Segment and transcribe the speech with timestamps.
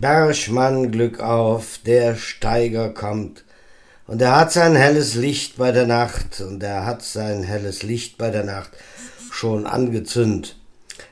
[0.00, 3.44] Bergmann Glück auf, der Steiger kommt.
[4.06, 8.16] Und er hat sein helles Licht bei der Nacht, und er hat sein helles Licht
[8.16, 8.70] bei der Nacht
[9.30, 10.56] schon angezündet.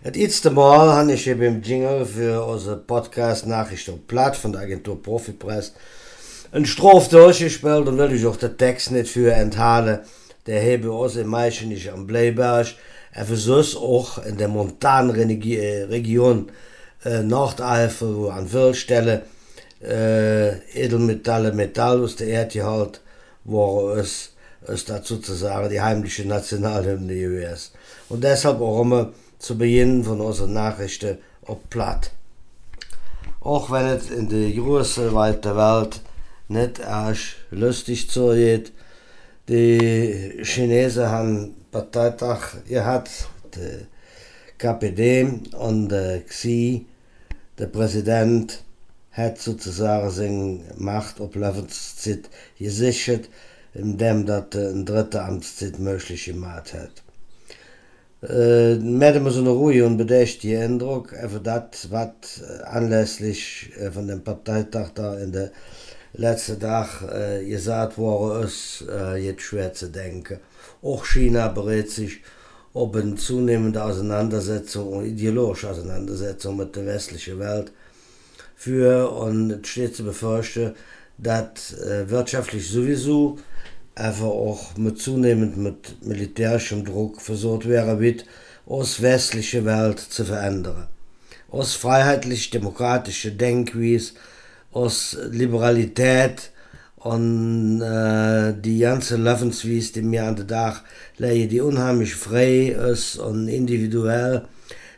[0.02, 4.52] Et letzte Mal habe ich eben im Jingle für unser Podcast Nachricht und Platt von
[4.52, 5.74] der Agentur Profipress
[6.50, 10.00] ein Strof durchgespielt und will ich auch den Text nicht für enthalen.
[10.46, 12.68] Der hebe uns im Meischen nicht am Bleiberg.
[13.12, 16.50] Er versucht auch in der montanen Region
[17.04, 19.22] äh, wo an Wildstelle
[19.82, 23.00] äh, Edelmetalle, Metall aus der Erde halt,
[23.44, 24.30] wo es,
[24.66, 27.72] es dazu zu sagen, die heimliche Nationalhymne US.
[28.08, 32.10] Und deshalb auch immer zu Beginn von unseren Nachrichten auf Platt.
[33.40, 36.00] Auch wenn es in der großen, weiten Welt
[36.48, 38.72] nicht erst lustig zugeht,
[39.48, 43.86] die Chinesen haben Parteitag gehabt, der
[44.58, 46.86] KPD und der Xi,
[47.58, 48.64] der Präsident,
[49.12, 52.28] hat sozusagen seine Macht auf Lebenszeit
[52.58, 53.28] gesichert,
[53.74, 57.02] indem das eine dritte Amtszeit möglich gemacht hat.
[58.20, 64.24] Äh, met me so ruhig und bedächtige Eindruck, einfach das, was anlässlich äh, von dem
[64.24, 65.52] Parteitag da in der
[66.14, 70.40] letzten Tag äh, gesagt worden ist, äh, jetzt schwer zu denken.
[70.82, 72.22] Auch China berät sich
[72.78, 77.72] ob eine zunehmende Auseinandersetzung, ideologische Auseinandersetzung mit der westlichen Welt
[78.54, 80.74] für und steht zu befürchten,
[81.18, 83.38] dass äh, wirtschaftlich sowieso
[83.96, 88.24] einfach auch mit zunehmend mit militärischem Druck versucht wäre, wird
[88.64, 90.86] aus westliche Welt zu verändern.
[91.50, 94.12] Aus freiheitlich-demokratische Denkweise,
[94.70, 96.52] aus Liberalität
[97.00, 100.82] und äh, die ganze Lebensweise, die mir an den Tag
[101.16, 104.46] lege, die unheimlich frei ist und individuell,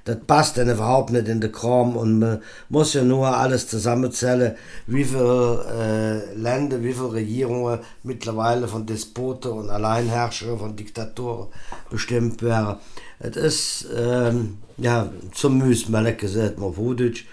[0.06, 1.96] das passt dann überhaupt nicht in den Kram.
[1.96, 4.54] Und man muss ja nur alles zusammenzählen,
[4.86, 11.48] wie viele äh, Länder, wie viele Regierungen mittlerweile von Despoten und Alleinherrschern, von Diktatoren
[11.90, 12.76] bestimmt werden.
[13.18, 17.26] Es ist, ähm, ja, zum Müsmelke, sagt man Hudic,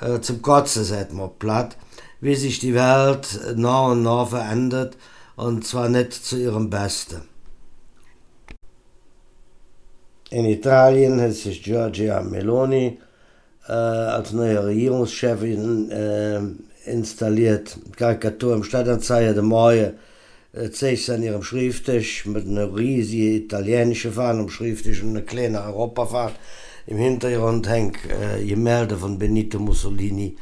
[0.00, 1.76] äh, zum Kotzen, sagt man platt,
[2.20, 4.96] wie sich die Welt nach und nach verändert
[5.36, 7.22] und zwar nicht zu ihrem Besten.
[10.30, 12.98] In Italien hat sich Giorgia Meloni
[13.68, 16.40] äh, als neue Regierungschefin äh,
[16.90, 17.78] installiert.
[17.96, 19.92] Karikatur im Stadtanzeiger der Morgen
[20.52, 25.22] äh, zeigt sie an ihrem Schrifttisch mit einer riesigen italienischen Fahne am Schrifttisch und einer
[25.22, 26.34] kleinen Europafahne.
[26.88, 30.36] Im Hintergrund hängt äh, Gemälde von Benito Mussolini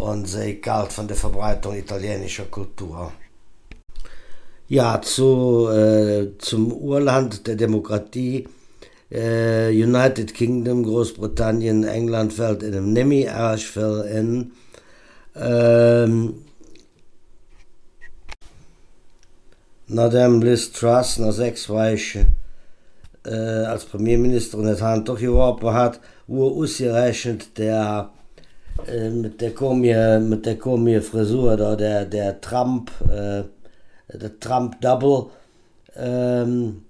[0.00, 3.12] und sie galt von der Verbreitung italienischer Kultur.
[4.68, 8.46] Ja, zu, äh, zum Urland der Demokratie
[9.10, 14.52] äh, United Kingdom, Großbritannien, England fällt in einem Nemi-Arschfell in.
[15.34, 16.34] Ähm,
[19.88, 22.36] nachdem Liz Truss nach sechs Wochen
[23.24, 28.10] äh, als Premierministerin das Hand doch geworfen hat, wurde ausgerechnet der
[28.86, 33.42] äh, mit der komische, mit der komische Frisur da, der, der Trump, äh,
[34.12, 35.26] der Trump Double,
[35.96, 36.82] ähm,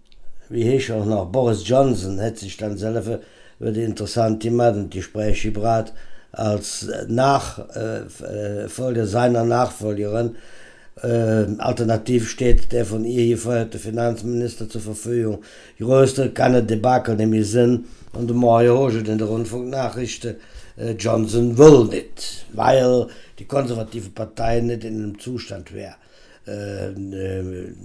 [0.48, 3.20] wie hieß auch noch, Boris Johnson hat sich dann selber
[3.58, 5.92] über die interessante Thema und die Gespräche gebracht,
[6.32, 10.36] als Nachfolger äh, seiner Nachfolgerin.
[11.02, 15.42] Äh, alternativ steht der von ihr gefeuerte Finanzminister zur Verfügung.
[15.78, 20.38] Die größte keine Debakel nämlich Sinn und Morgen Hoge in der Rundfunknachrichten äh,
[20.92, 23.08] Johnson will nicht, weil
[23.38, 25.96] die konservative Partei nicht in einem Zustand wäre
[26.46, 26.92] äh,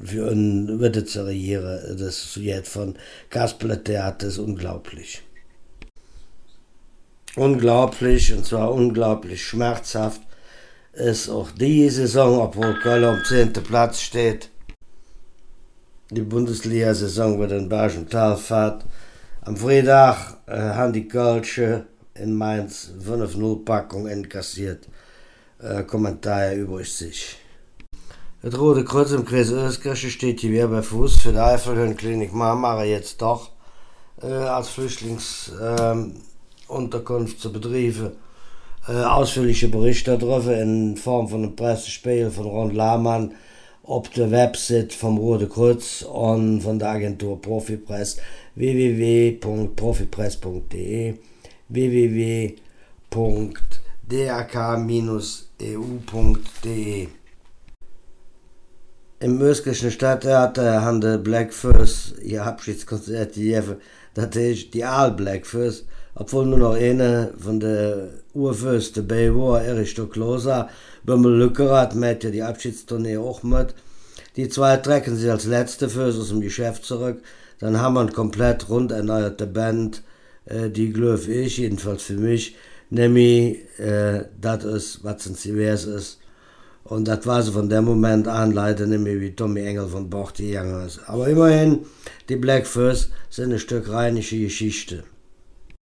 [0.03, 1.97] für ein Witte zu regieren.
[1.97, 2.95] Das jetzt von
[3.29, 5.21] Kasperle Theater ist unglaublich.
[7.35, 10.21] Unglaublich, und zwar unglaublich schmerzhaft,
[10.93, 13.51] ist auch die Saison, obwohl Köln am 10.
[13.53, 14.49] Platz steht.
[16.11, 18.85] Die Bundesliga-Saison wird in Bergen Talfahrt.
[19.41, 24.87] Am Freitag äh, haben die Kölsche in Mainz 5-0-Packung entkassiert.
[25.59, 27.35] Äh, Kommentar übrig sich.
[28.41, 33.21] Das Rote Kreuz im Kreis Öskirche steht hier bei Fuß für die Eifelhöhenklinik Marmara jetzt
[33.21, 33.51] doch
[34.21, 38.13] äh, als Flüchtlingsunterkunft äh, zu betreiben.
[38.87, 43.33] Äh, ausführliche Berichte darüber in Form von einem Pressespiel von Ron Lahmann
[43.83, 48.17] auf der Website vom Rote Kreuz und von der Agentur Profipress
[48.55, 51.15] www.profipress.de
[51.69, 53.47] www.dak-eu.de
[59.19, 63.35] Im Öskischen Stadttheater haben die Blackfurs ihr Abschiedskonzert.
[64.13, 69.95] Das ist die All Blackfurs, obwohl nur noch eine von der Urfürste bei war, Erich
[69.95, 70.69] Doklosa,
[71.03, 73.73] Bömmel Lückerath mit ja die Abschiedstournee auch mit.
[74.35, 77.21] Die zwei trecken sich als letzte Fürs aus dem Geschäft zurück.
[77.59, 80.03] Dann haben wir eine komplett rund erneuerte Band,
[80.45, 82.55] äh, die glöf ich, jedenfalls für mich,
[82.89, 86.19] nämlich äh, das ist, was ein CWS ist.
[86.83, 90.07] Und das war so von dem Moment an leider nicht mehr wie Tommy Engel von
[90.07, 90.99] Bord gegangen ist.
[91.07, 91.79] Aber immerhin,
[92.29, 95.03] die Black First sind ein Stück rheinische Geschichte.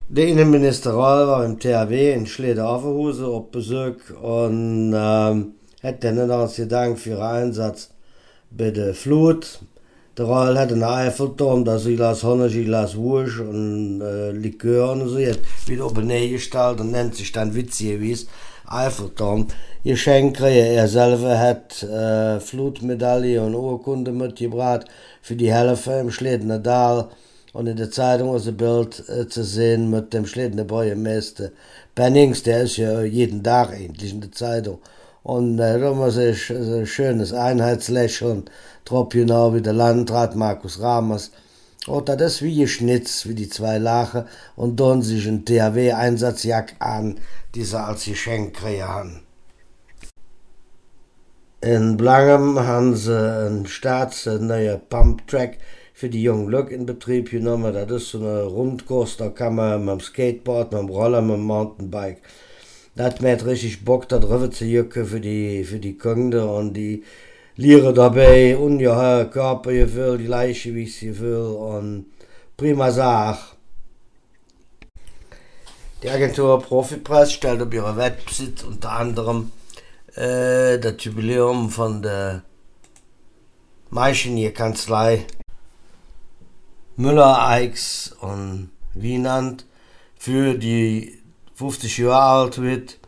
[0.08, 6.56] Der Innenminister Roll war im THW in Schleder-Affenhuse auf Besuch und ähm, hat dann als
[6.56, 7.90] Gedanken für ihren Einsatz
[8.50, 9.60] bei der Flut.
[10.16, 15.08] Der Roll hat einen Eiffelturm, da sie Glas Honne, Glas Wursch und äh, Likör und
[15.08, 18.28] so, hat wieder oben gestellt und nennt sich dann witzig wie es
[18.64, 19.48] Eiffelturm.
[19.82, 24.86] Geschenke, er selber hat äh, Flutmedaille und Urkunde mitgebracht
[25.20, 27.08] für die Helfer im Schledener Dal
[27.52, 31.50] und in der Zeitung ist ein Bild äh, zu sehen mit dem Schledener Bäuermeister
[31.96, 34.78] Pennings, der ist ja jeden Tag eigentlich in der Zeitung.
[35.24, 38.44] Und äh, da muss ich ein schönes Einheitslächeln
[38.84, 41.32] drauf genau wie der Landrat Markus Ramers.
[41.86, 47.18] Und das ist wie geschnitzt, wie die zwei Lachen und dann sich ein THW-Einsatzjack an,
[47.54, 49.22] die sie als Geschenk kriegen.
[51.62, 55.56] In Blangem haben sie einen Staats, einen neuen Pumptrack
[55.94, 57.72] für die jungen Leute in Betrieb genommen.
[57.72, 61.36] Das ist so eine Rundkurs, da kann man mit dem Skateboard, mit dem Roller, mit
[61.36, 62.20] dem Mountainbike.
[62.96, 67.02] Das hat richtig Bock, da drüber zu jucken für die, für die Kunden und die
[67.56, 72.06] lieren dabei ungeheuer Körpergefühl, die Leichgewichtsgefühl und
[72.56, 73.56] prima Sache.
[76.02, 79.50] Die Agentur Profipress stellt auf ihrer Website unter anderem
[80.14, 82.42] äh, das Jubiläum von der
[83.90, 85.24] Maischenier-Kanzlei
[86.96, 89.66] Müller, Eichs und Wienand
[90.16, 91.23] für die
[91.54, 92.98] 50 Jahre alt wird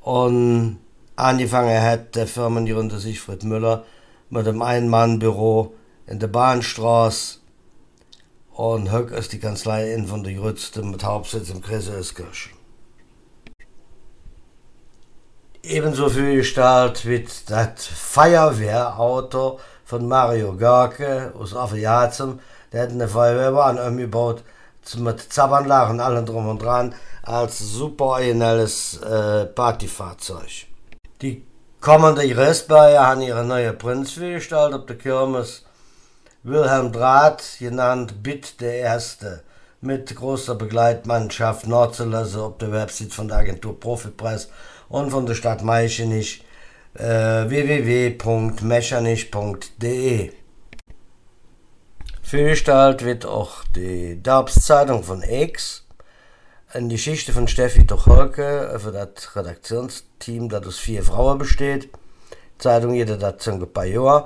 [0.00, 0.78] und
[1.14, 3.84] angefangen hat der Firmengründer Siegfried Müller
[4.30, 5.74] mit einem Ein-Mann-Büro
[6.06, 7.38] in der Bahnstraße
[8.52, 12.52] und heute ist die Kanzlei in von der Grützte mit Hauptsitz im Kreiseuskirchen.
[15.62, 22.38] Ebenso viel Gestalt wie das Feuerwehrauto von Mario Garke aus Affiazem,
[22.72, 24.44] der hat eine Feuerwehrbahn umgebaut
[24.94, 30.66] mit Zabanlagen und allem drum und dran als super originelles äh, Partyfahrzeug.
[31.20, 31.44] Die
[31.80, 35.64] kommende Restbayer haben ihre neue Prinz gestaltet auf der Kirmes.
[36.44, 39.42] Wilhelm Draht, genannt Bitt der Erste,
[39.80, 44.48] mit großer Begleitmannschaft nachzulassen auf der Website von der Agentur Profipreis
[44.88, 46.44] und von der Stadt Meichenich
[46.94, 50.30] äh, www.mechanich.de.
[52.28, 55.84] Vorgestellt wird auch die Darbszeitung von X,
[56.72, 61.84] eine Geschichte von Steffi Tucholke für das Redaktionsteam, das aus vier Frauen besteht.
[61.84, 64.24] Die Zeitung jeder dazu ein paar Jahre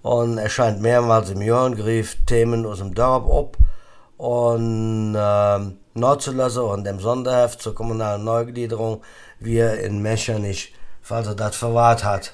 [0.00, 3.58] und erscheint mehrmals im Jahr und griff Themen aus dem Dorf ab
[4.16, 5.58] und äh,
[5.92, 9.02] nachzulassen und dem Sonderheft zur kommunalen Neugliederung,
[9.40, 12.32] wie er in Mechernich, falls er das verwahrt hat.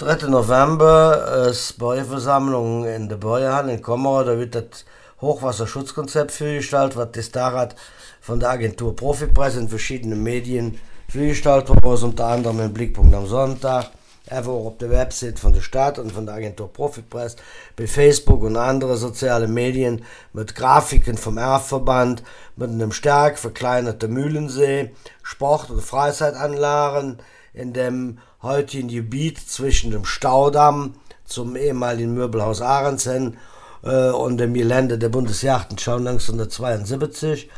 [0.00, 0.28] 3.
[0.28, 4.24] November ist Bäuerversammlung in der Bäuerhalle in Kommerer.
[4.24, 4.86] Da wird das
[5.20, 7.76] Hochwasserschutzkonzept vorgestellt, was das Darat
[8.22, 13.90] von der Agentur Profipreis in verschiedenen Medien vorgestellt wurde, unter anderem im Blickpunkt am Sonntag,
[14.30, 17.36] einfach auch auf der Website von der Stadt und von der Agentur Profipreis,
[17.76, 22.22] bei Facebook und andere soziale Medien mit Grafiken vom Erfverband,
[22.56, 24.92] mit einem stark verkleinerten Mühlensee,
[25.22, 27.18] Sport- und Freizeitanlagen
[27.52, 30.94] in dem heutigen Gebiet zwischen dem Staudamm
[31.24, 33.36] zum ehemaligen Möbelhaus Ahrensen
[33.82, 37.48] äh, und dem Gelände der Bundesjachtenschau 1972.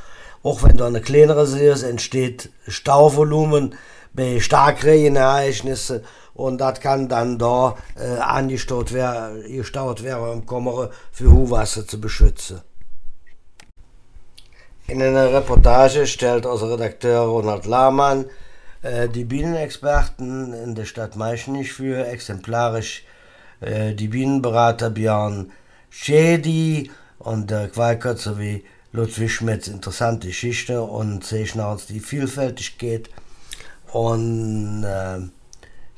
[0.42, 3.76] Auch wenn da eine kleinere See ist, entsteht Stauvolumen
[4.12, 6.02] bei Starkregenereignissen
[6.34, 12.00] und das kann dann da äh, angestaut werden, gestaut werden, um Kommere für Hochwasser zu
[12.00, 12.60] beschützen.
[14.88, 18.26] In einer Reportage stellt unser Redakteur Ronald Lahmann
[19.08, 23.04] die Bienenexperten in der Stadt Meichenich für exemplarisch
[23.60, 25.52] äh, die Bienenberater Björn
[25.88, 29.68] Schädi und Dirk Weikert sowie Ludwig Schmitz.
[29.68, 31.24] Interessante Geschichte und
[31.54, 33.08] noch die Vielfältigkeit
[33.92, 35.20] und äh,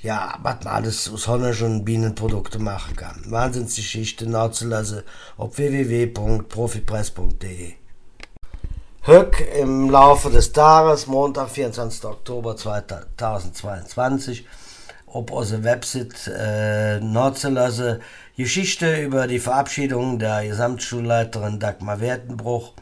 [0.01, 1.27] ja, was man alles aus
[1.63, 3.23] und Bienenprodukte machen kann.
[3.27, 5.05] Wahnsinnsgeschichte nachzulassen
[5.39, 7.84] auf www.profipress.de.
[9.07, 12.07] Höck im Laufe des Tages, Montag, 24.
[12.07, 14.47] Oktober 2022,
[15.07, 18.01] auf unserer Website äh, nachzulassen.
[18.35, 22.73] Geschichte über die Verabschiedung der Gesamtschulleiterin Dagmar Wertenbruch,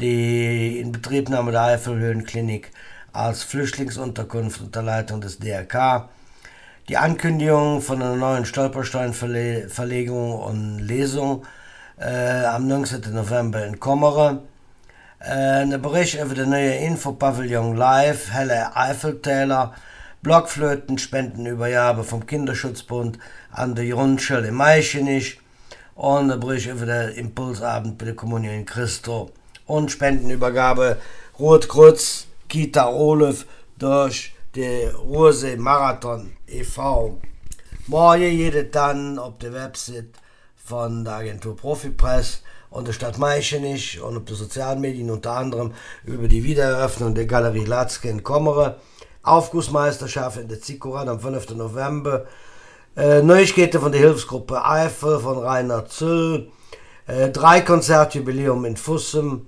[0.00, 2.70] die Inbetriebnahme der Eifelhöhenklinik
[3.12, 6.08] als Flüchtlingsunterkunft unter Leitung des DRK,
[6.88, 11.44] die Ankündigung von einer neuen Stolpersteinverlegung und Lesung
[11.96, 13.12] äh, am 19.
[13.12, 14.42] November in Kommere,
[15.20, 19.74] äh, eine Bericht über den neue Infopavillon Live, helle Eiffeltäler,
[20.22, 23.18] Blockflöten, Spendenübergabe vom Kinderschutzbund
[23.50, 25.40] an der Grundschule in Meichenich
[25.94, 29.30] und eine Bericht über den Impulsabend bei der Kommunion in Christo
[29.66, 30.98] und Spendenübergabe
[31.38, 33.46] Rotkreuz, Kita Olaf
[33.78, 37.20] durch den Ruhrsee Marathon e.V.
[37.86, 40.10] Morgen jede dann auf der Website
[40.56, 45.72] von der Agentur Profipress und der Stadt Meichenich und auf den sozialen Medien unter anderem
[46.04, 48.76] über die Wiedereröffnung der Galerie Latzke in Kommere,
[49.22, 51.50] Aufgussmeisterschaft in der Zikoran am 5.
[51.54, 52.26] November,
[52.96, 56.50] äh, Neuigkeiten von der Hilfsgruppe Eifel von Rainer Züll,
[57.06, 59.46] äh, drei Konzertjubiläum in Fussem,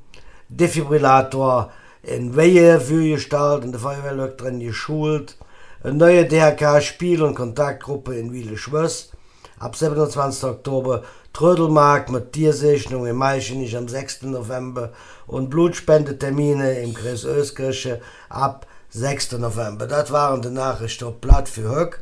[0.49, 1.71] Defibrillator
[2.03, 5.37] in Wehe für Gestalt in der Feuerwehr drin geschult,
[5.83, 9.11] eine neue DRK-Spiel- und Kontaktgruppe in Wiele Schwöss,
[9.59, 10.45] ab 27.
[10.45, 14.23] Oktober Trödelmarkt mit Tiersichtung im Maischenich am 6.
[14.23, 14.93] November
[15.27, 19.33] und Blutspendetermine im Kreis Öskirche ab 6.
[19.33, 19.87] November.
[19.87, 22.01] Das waren die Nachrichten auf Blatt für Höck.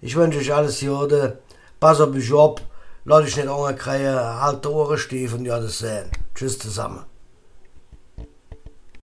[0.00, 1.38] Ich wünsche euch alles Gute.
[1.80, 2.60] Pass auf euch auf.
[3.04, 4.18] Lass dich nicht unkriegen.
[4.18, 6.10] Halt die Ohren stief und ja das sehen.
[6.34, 7.04] Tschüss zusammen.